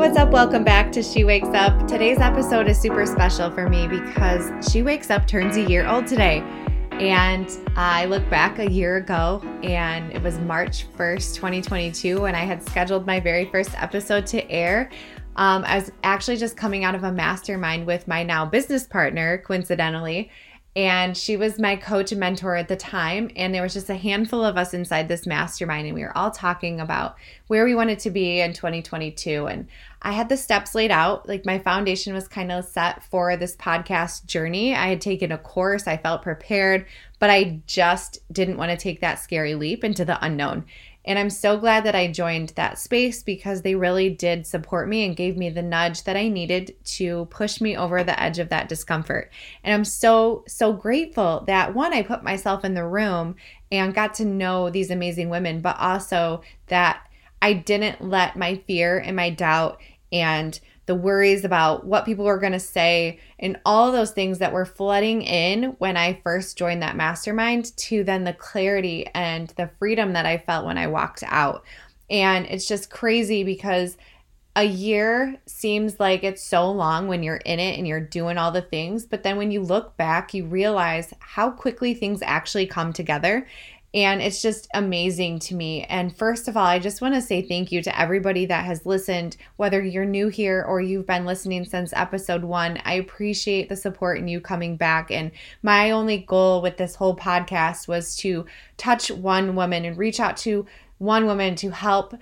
[0.00, 0.30] what's up?
[0.30, 1.86] Welcome back to She Wakes Up.
[1.86, 6.06] Today's episode is super special for me because She Wakes Up turns a year old
[6.06, 6.38] today.
[6.92, 7.46] And
[7.76, 12.62] I look back a year ago and it was March 1st, 2022, when I had
[12.62, 14.88] scheduled my very first episode to air.
[15.36, 19.36] Um, I was actually just coming out of a mastermind with my now business partner,
[19.36, 20.30] coincidentally.
[20.76, 23.30] And she was my coach and mentor at the time.
[23.34, 25.86] And there was just a handful of us inside this mastermind.
[25.86, 27.16] And we were all talking about
[27.48, 29.46] where we wanted to be in 2022.
[29.46, 29.66] And
[30.02, 31.28] I had the steps laid out.
[31.28, 34.74] Like my foundation was kind of set for this podcast journey.
[34.74, 36.86] I had taken a course, I felt prepared,
[37.18, 40.64] but I just didn't want to take that scary leap into the unknown.
[41.10, 45.04] And I'm so glad that I joined that space because they really did support me
[45.04, 48.50] and gave me the nudge that I needed to push me over the edge of
[48.50, 49.32] that discomfort.
[49.64, 53.34] And I'm so, so grateful that one, I put myself in the room
[53.72, 57.00] and got to know these amazing women, but also that
[57.42, 59.80] I didn't let my fear and my doubt
[60.12, 60.60] and
[60.90, 64.66] the worries about what people were going to say, and all those things that were
[64.66, 70.14] flooding in when I first joined that mastermind, to then the clarity and the freedom
[70.14, 71.62] that I felt when I walked out.
[72.10, 73.96] And it's just crazy because
[74.56, 78.50] a year seems like it's so long when you're in it and you're doing all
[78.50, 79.06] the things.
[79.06, 83.46] But then when you look back, you realize how quickly things actually come together.
[83.92, 85.82] And it's just amazing to me.
[85.84, 88.86] And first of all, I just want to say thank you to everybody that has
[88.86, 92.80] listened, whether you're new here or you've been listening since episode one.
[92.84, 95.10] I appreciate the support and you coming back.
[95.10, 98.46] And my only goal with this whole podcast was to
[98.76, 100.66] touch one woman and reach out to
[100.98, 102.14] one woman to help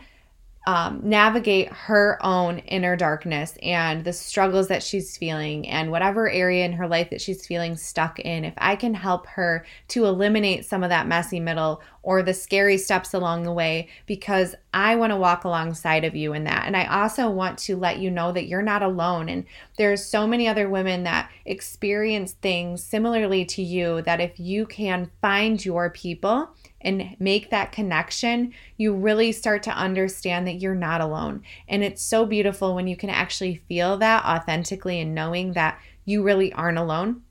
[0.67, 6.65] um, navigate her own inner darkness and the struggles that she's feeling and whatever area
[6.65, 8.45] in her life that she's feeling stuck in.
[8.45, 12.77] If I can help her to eliminate some of that messy middle or the scary
[12.77, 16.67] steps along the way, because I want to walk alongside of you in that.
[16.67, 19.29] And I also want to let you know that you're not alone.
[19.29, 19.45] And
[19.77, 25.11] there's so many other women that experience things similarly to you that if you can
[25.21, 26.51] find your people,
[26.81, 31.43] and make that connection, you really start to understand that you're not alone.
[31.69, 36.23] And it's so beautiful when you can actually feel that authentically and knowing that you
[36.23, 37.23] really aren't alone.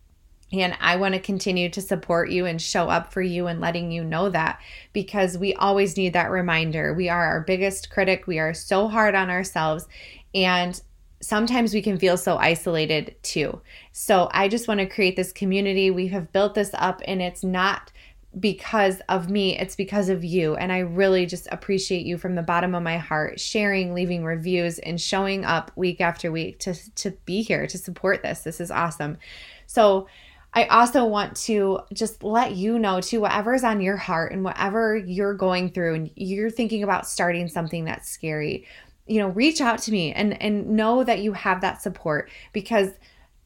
[0.51, 3.91] And I want to continue to support you and show up for you and letting
[3.91, 4.61] you know that
[4.93, 6.93] because we always need that reminder.
[6.93, 8.27] We are our biggest critic.
[8.27, 9.87] We are so hard on ourselves.
[10.33, 10.79] And
[11.21, 13.61] sometimes we can feel so isolated too.
[13.91, 15.91] So I just want to create this community.
[15.91, 17.91] We have built this up and it's not
[18.39, 20.55] because of me, it's because of you.
[20.55, 24.79] And I really just appreciate you from the bottom of my heart, sharing, leaving reviews,
[24.79, 28.41] and showing up week after week to, to be here to support this.
[28.41, 29.17] This is awesome.
[29.65, 30.07] So,
[30.53, 34.95] I also want to just let you know too, whatever's on your heart and whatever
[34.95, 38.65] you're going through, and you're thinking about starting something that's scary,
[39.05, 42.89] you know, reach out to me and and know that you have that support because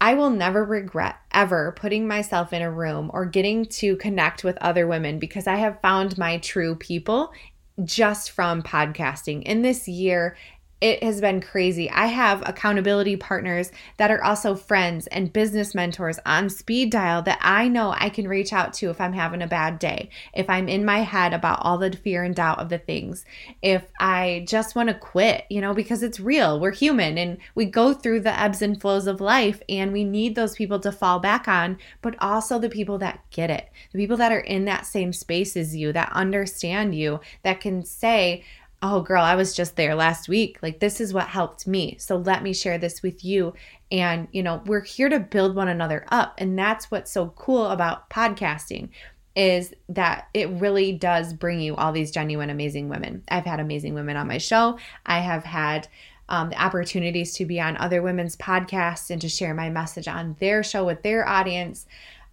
[0.01, 4.57] I will never regret ever putting myself in a room or getting to connect with
[4.57, 7.31] other women because I have found my true people
[7.85, 9.43] just from podcasting.
[9.43, 10.35] In this year,
[10.81, 11.89] it has been crazy.
[11.91, 17.37] I have accountability partners that are also friends and business mentors on speed dial that
[17.39, 20.67] I know I can reach out to if I'm having a bad day, if I'm
[20.67, 23.25] in my head about all the fear and doubt of the things,
[23.61, 26.59] if I just want to quit, you know, because it's real.
[26.59, 30.33] We're human and we go through the ebbs and flows of life and we need
[30.33, 34.17] those people to fall back on, but also the people that get it, the people
[34.17, 38.43] that are in that same space as you, that understand you, that can say,
[38.81, 40.57] oh, girl, I was just there last week.
[40.61, 41.97] Like, this is what helped me.
[41.99, 43.53] So let me share this with you.
[43.91, 46.33] And, you know, we're here to build one another up.
[46.37, 48.89] And that's what's so cool about podcasting
[49.35, 53.23] is that it really does bring you all these genuine, amazing women.
[53.29, 54.77] I've had amazing women on my show.
[55.05, 55.87] I have had
[56.27, 60.35] um, the opportunities to be on other women's podcasts and to share my message on
[60.39, 61.85] their show with their audience.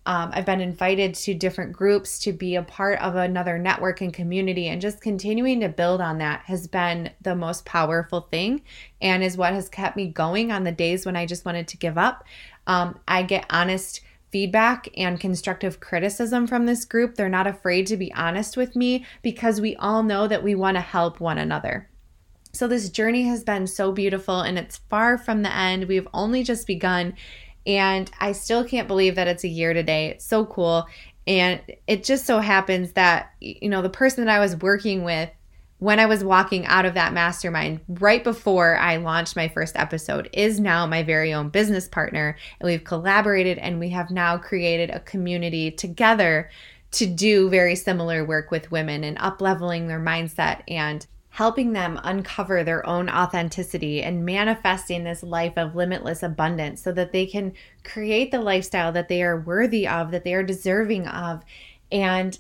[0.08, 4.12] Um, I've been invited to different groups to be a part of another network and
[4.12, 8.62] community, and just continuing to build on that has been the most powerful thing
[9.02, 11.76] and is what has kept me going on the days when I just wanted to
[11.76, 12.24] give up.
[12.66, 14.00] Um, I get honest
[14.30, 17.14] feedback and constructive criticism from this group.
[17.14, 20.78] They're not afraid to be honest with me because we all know that we want
[20.78, 21.86] to help one another.
[22.54, 25.84] So, this journey has been so beautiful and it's far from the end.
[25.84, 27.14] We've only just begun.
[27.68, 30.08] And I still can't believe that it's a year today.
[30.08, 30.86] It's so cool.
[31.26, 35.30] And it just so happens that, you know, the person that I was working with
[35.80, 40.28] when I was walking out of that mastermind right before I launched my first episode
[40.32, 42.36] is now my very own business partner.
[42.58, 46.50] And we've collaborated and we have now created a community together
[46.92, 52.00] to do very similar work with women and up leveling their mindset and helping them
[52.02, 57.52] uncover their own authenticity and manifesting this life of limitless abundance so that they can
[57.84, 61.42] create the lifestyle that they are worthy of, that they are deserving of,
[61.92, 62.38] and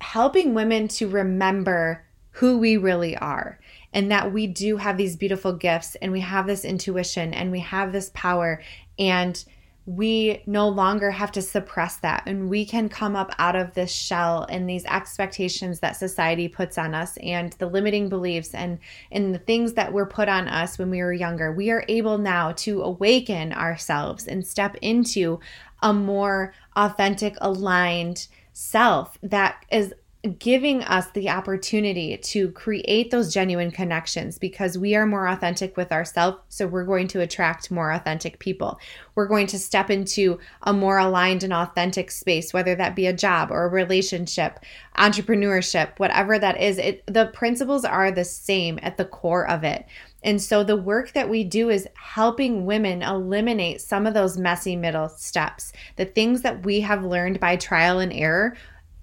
[0.00, 3.58] helping women to remember who we really are
[3.92, 7.60] and that we do have these beautiful gifts and we have this intuition and we
[7.60, 8.62] have this power
[8.98, 9.44] and
[9.88, 13.90] we no longer have to suppress that and we can come up out of this
[13.90, 18.78] shell and these expectations that society puts on us and the limiting beliefs and
[19.10, 21.52] and the things that were put on us when we were younger.
[21.52, 25.40] We are able now to awaken ourselves and step into
[25.82, 29.94] a more authentic aligned self that is
[30.38, 35.92] giving us the opportunity to create those genuine connections because we are more authentic with
[35.92, 36.38] ourselves.
[36.48, 38.80] So we're going to attract more authentic people.
[39.14, 43.12] We're going to step into a more aligned and authentic space, whether that be a
[43.12, 44.58] job or a relationship,
[44.96, 46.78] entrepreneurship, whatever that is.
[46.78, 49.86] It, the principles are the same at the core of it.
[50.24, 54.74] And so the work that we do is helping women eliminate some of those messy
[54.74, 58.56] middle steps, the things that we have learned by trial and error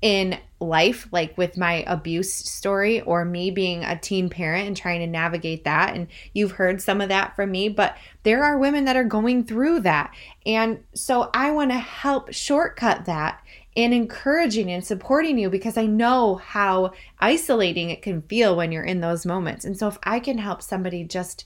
[0.05, 4.99] in life, like with my abuse story or me being a teen parent and trying
[4.99, 5.95] to navigate that.
[5.95, 9.45] And you've heard some of that from me, but there are women that are going
[9.45, 10.13] through that.
[10.45, 13.41] And so I want to help shortcut that
[13.75, 18.83] and encouraging and supporting you because I know how isolating it can feel when you're
[18.83, 19.65] in those moments.
[19.65, 21.45] And so if I can help somebody just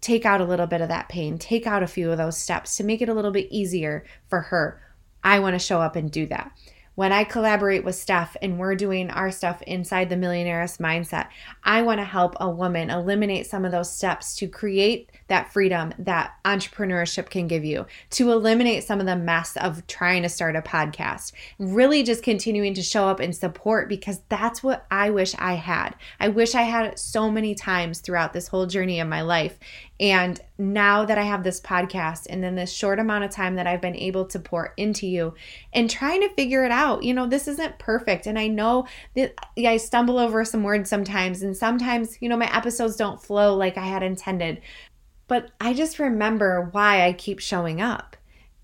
[0.00, 2.76] take out a little bit of that pain, take out a few of those steps
[2.76, 4.80] to make it a little bit easier for her,
[5.24, 6.52] I want to show up and do that
[7.00, 11.28] when I collaborate with Steph and we're doing our stuff inside the millionaire's mindset,
[11.64, 15.94] I want to help a woman eliminate some of those steps to create that freedom
[15.98, 20.56] that entrepreneurship can give you, to eliminate some of the mess of trying to start
[20.56, 25.34] a podcast, really just continuing to show up and support because that's what I wish
[25.38, 25.94] I had.
[26.18, 29.58] I wish I had it so many times throughout this whole journey of my life.
[30.00, 33.66] And now that I have this podcast and then this short amount of time that
[33.66, 35.34] I've been able to pour into you
[35.74, 38.26] and trying to figure it out, you know, this isn't perfect.
[38.26, 42.50] And I know that I stumble over some words sometimes, and sometimes, you know, my
[42.56, 44.62] episodes don't flow like I had intended.
[45.28, 48.16] But I just remember why I keep showing up.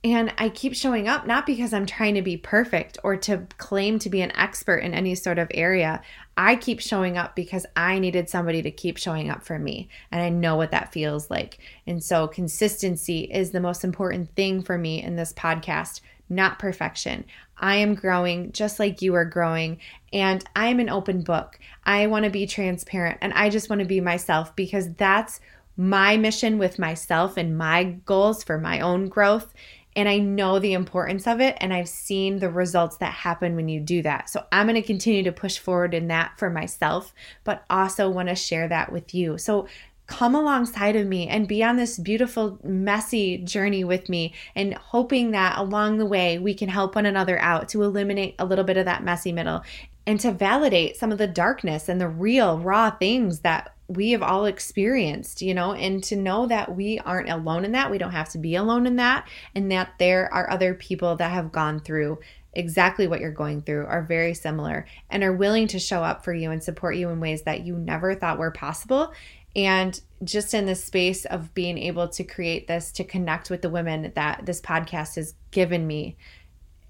[0.04, 3.98] And I keep showing up not because I'm trying to be perfect or to claim
[4.00, 6.00] to be an expert in any sort of area.
[6.36, 9.88] I keep showing up because I needed somebody to keep showing up for me.
[10.12, 11.58] And I know what that feels like.
[11.86, 17.24] And so, consistency is the most important thing for me in this podcast, not perfection.
[17.58, 19.78] I am growing just like you are growing.
[20.12, 21.58] And I am an open book.
[21.84, 25.40] I want to be transparent and I just want to be myself because that's
[25.76, 29.52] my mission with myself and my goals for my own growth
[29.96, 33.68] and I know the importance of it and I've seen the results that happen when
[33.68, 34.28] you do that.
[34.28, 37.14] So I'm going to continue to push forward in that for myself,
[37.44, 39.38] but also want to share that with you.
[39.38, 39.66] So
[40.06, 45.32] come alongside of me and be on this beautiful, messy journey with me, and hoping
[45.32, 48.76] that along the way we can help one another out to eliminate a little bit
[48.76, 49.62] of that messy middle
[50.06, 54.22] and to validate some of the darkness and the real, raw things that we have
[54.22, 57.90] all experienced, you know, and to know that we aren't alone in that.
[57.90, 61.30] We don't have to be alone in that, and that there are other people that
[61.30, 62.18] have gone through
[62.52, 66.32] exactly what you're going through, are very similar, and are willing to show up for
[66.32, 69.12] you and support you in ways that you never thought were possible.
[69.54, 73.70] And just in the space of being able to create this to connect with the
[73.70, 76.16] women that this podcast has given me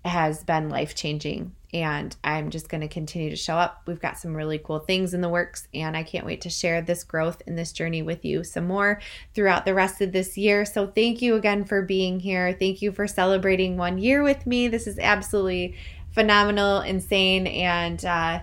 [0.06, 3.82] has been life changing and I'm just going to continue to show up.
[3.86, 6.80] We've got some really cool things in the works, and I can't wait to share
[6.80, 9.00] this growth and this journey with you some more
[9.34, 10.64] throughout the rest of this year.
[10.64, 12.56] So, thank you again for being here.
[12.58, 14.68] Thank you for celebrating one year with me.
[14.68, 15.76] This is absolutely
[16.12, 18.40] phenomenal, insane, and uh,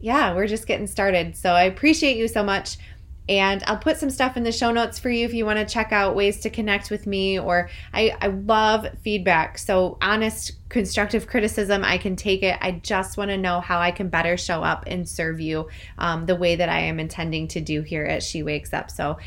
[0.00, 1.36] yeah, we're just getting started.
[1.36, 2.76] So, I appreciate you so much.
[3.28, 5.66] And I'll put some stuff in the show notes for you if you want to
[5.66, 7.38] check out ways to connect with me.
[7.38, 9.58] Or I, I love feedback.
[9.58, 12.56] So, honest, constructive criticism, I can take it.
[12.60, 15.68] I just want to know how I can better show up and serve you
[15.98, 18.90] um, the way that I am intending to do here at She Wakes Up.
[18.90, 19.18] So,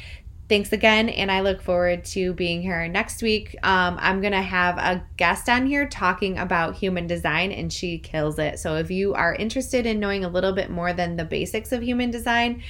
[0.52, 4.42] thanks again and i look forward to being here next week um, i'm going to
[4.42, 8.92] have a guest on here talking about human design and she kills it so if
[8.92, 12.62] you are interested in knowing a little bit more than the basics of human design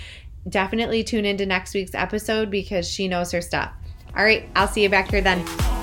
[0.47, 3.71] definitely tune into next week's episode because she knows her stuff.
[4.15, 5.80] All right, I'll see you back here then.